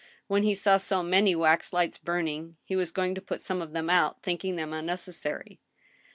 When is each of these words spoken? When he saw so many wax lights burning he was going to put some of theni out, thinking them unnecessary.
When 0.25 0.41
he 0.41 0.55
saw 0.55 0.77
so 0.77 1.03
many 1.03 1.35
wax 1.35 1.71
lights 1.73 1.99
burning 1.99 2.57
he 2.63 2.75
was 2.75 2.89
going 2.91 3.13
to 3.13 3.21
put 3.21 3.39
some 3.39 3.61
of 3.61 3.69
theni 3.69 3.91
out, 3.91 4.23
thinking 4.23 4.55
them 4.55 4.73
unnecessary. 4.73 5.59